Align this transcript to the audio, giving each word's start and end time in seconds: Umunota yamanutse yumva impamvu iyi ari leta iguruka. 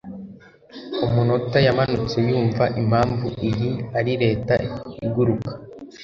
Umunota 1.05 1.57
yamanutse 1.67 2.17
yumva 2.29 2.63
impamvu 2.81 3.25
iyi 3.49 3.71
ari 3.99 4.13
leta 4.23 4.53
iguruka. 5.05 5.51